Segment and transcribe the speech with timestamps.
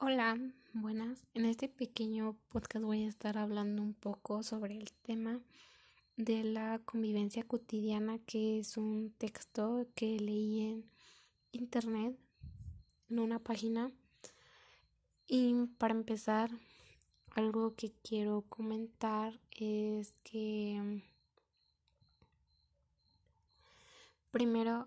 [0.00, 0.38] Hola,
[0.74, 1.26] buenas.
[1.34, 5.40] En este pequeño podcast voy a estar hablando un poco sobre el tema
[6.16, 10.90] de la convivencia cotidiana, que es un texto que leí en
[11.50, 12.16] internet,
[13.10, 13.90] en una página.
[15.26, 16.52] Y para empezar,
[17.32, 21.02] algo que quiero comentar es que
[24.30, 24.86] primero,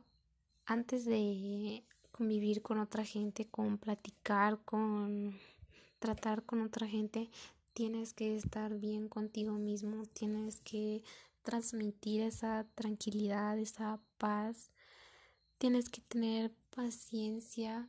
[0.66, 5.38] antes de convivir con otra gente, con platicar, con
[6.00, 7.30] tratar con otra gente,
[7.74, 11.04] tienes que estar bien contigo mismo, tienes que
[11.44, 14.72] transmitir esa tranquilidad, esa paz,
[15.58, 17.88] tienes que tener paciencia.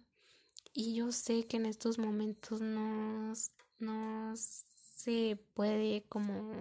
[0.74, 3.32] Y yo sé que en estos momentos no,
[3.78, 6.52] no se puede como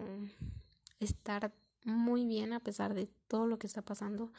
[0.99, 4.31] estar muy bien a pesar de todo lo que está pasando,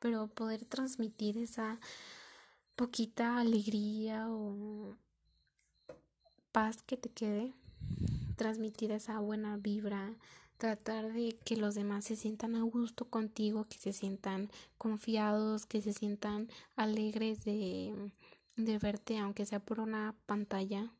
[0.00, 1.78] pero poder transmitir esa
[2.80, 4.96] poquita alegría o
[6.50, 7.52] paz que te quede,
[8.36, 10.16] transmitir esa buena vibra,
[10.56, 15.82] tratar de que los demás se sientan a gusto contigo, que se sientan confiados, que
[15.82, 18.12] se sientan alegres de,
[18.56, 20.90] de verte, aunque sea por una pantalla,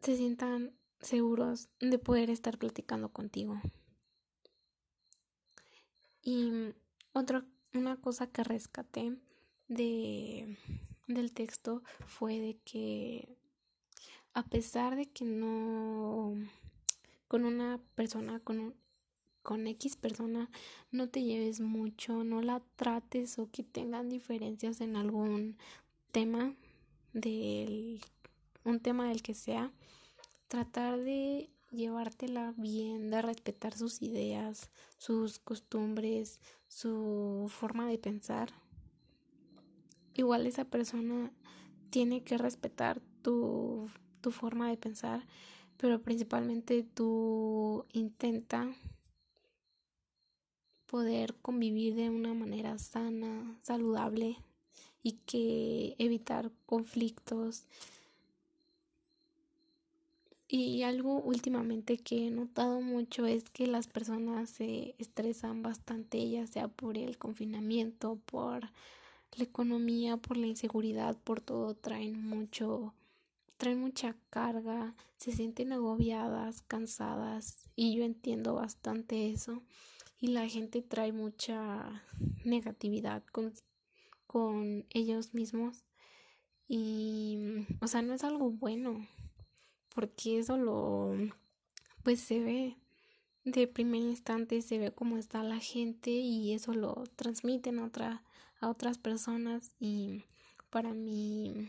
[0.00, 3.60] se sientan seguros de poder estar platicando contigo.
[6.22, 6.72] Y
[7.12, 7.44] otra,
[7.74, 9.14] una cosa que rescaté
[9.68, 10.56] de,
[11.06, 13.28] del texto fue de que
[14.32, 16.34] a pesar de que no
[17.28, 18.74] con una persona con
[19.44, 20.50] con X persona
[20.90, 25.58] no te lleves mucho, no la trates o que tengan diferencias en algún
[26.12, 26.56] tema
[27.12, 28.00] del
[28.64, 29.70] un tema del que sea,
[30.48, 38.63] tratar de llevártela bien, de respetar sus ideas, sus costumbres, su forma de pensar
[40.14, 41.30] igual esa persona
[41.90, 43.88] tiene que respetar tu,
[44.20, 45.26] tu forma de pensar,
[45.76, 48.74] pero principalmente tú intenta
[50.86, 54.36] poder convivir de una manera sana, saludable
[55.02, 57.64] y que evitar conflictos.
[60.46, 66.46] Y algo últimamente que he notado mucho es que las personas se estresan bastante, ya
[66.46, 68.70] sea por el confinamiento, por
[69.36, 72.94] la economía, por la inseguridad, por todo, traen mucho,
[73.56, 79.62] traen mucha carga, se sienten agobiadas, cansadas y yo entiendo bastante eso.
[80.20, 82.02] Y la gente trae mucha
[82.44, 83.52] negatividad con,
[84.26, 85.84] con ellos mismos.
[86.66, 89.06] Y o sea no es algo bueno
[89.94, 91.14] porque eso lo
[92.02, 92.76] pues se ve
[93.44, 98.22] de primer instante se ve cómo está la gente y eso lo transmiten a otra
[98.60, 100.24] a otras personas y
[100.70, 101.68] para mí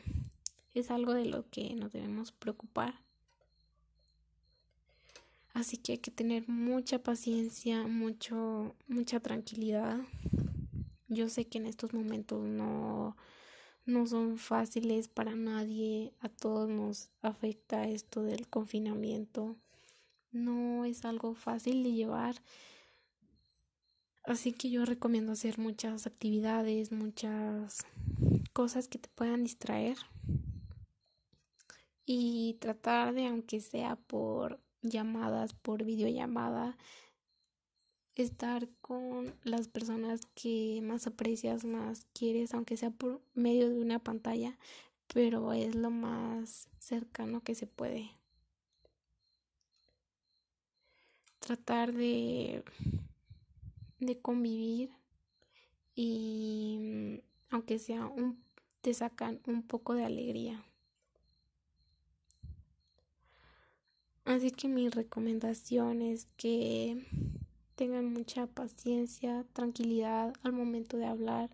[0.74, 2.96] es algo de lo que nos debemos preocupar.
[5.54, 10.00] Así que hay que tener mucha paciencia, mucho, mucha tranquilidad.
[11.08, 13.16] Yo sé que en estos momentos no,
[13.86, 19.56] no son fáciles para nadie, a todos nos afecta esto del confinamiento.
[20.36, 22.36] No es algo fácil de llevar
[24.26, 27.86] Así que yo recomiendo hacer muchas actividades, muchas
[28.54, 29.98] cosas que te puedan distraer
[32.08, 36.76] y tratar de, aunque sea por llamadas, por videollamada,
[38.16, 44.00] estar con las personas que más aprecias, más quieres, aunque sea por medio de una
[44.00, 44.58] pantalla,
[45.14, 48.10] pero es lo más cercano que se puede.
[51.46, 52.64] Tratar de
[54.00, 54.92] de convivir
[55.96, 58.44] y aunque sea un
[58.82, 60.64] te sacan un poco de alegría.
[64.26, 67.04] Así que mi recomendación es que
[67.76, 71.50] tengan mucha paciencia, tranquilidad al momento de hablar,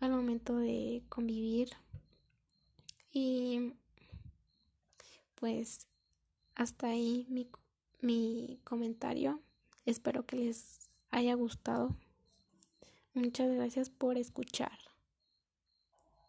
[0.00, 1.70] al momento de convivir.
[3.12, 3.74] Y
[5.36, 5.86] pues
[6.56, 7.48] hasta ahí mi,
[8.04, 9.40] mi comentario.
[9.86, 11.96] Espero que les haya gustado.
[13.14, 14.83] Muchas gracias por escuchar.